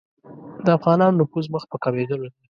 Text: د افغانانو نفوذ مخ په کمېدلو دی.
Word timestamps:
د 0.65 0.67
افغانانو 0.77 1.17
نفوذ 1.21 1.45
مخ 1.53 1.63
په 1.71 1.77
کمېدلو 1.83 2.27
دی. 2.33 2.43